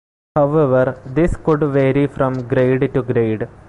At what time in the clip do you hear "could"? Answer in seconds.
1.37-1.59